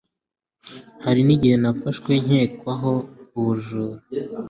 hari 1.05 1.21
n 1.23 1.29
igihe 1.35 1.55
nafashwe 1.61 2.11
nkekwaho 2.25 2.93
ubujura 3.37 3.97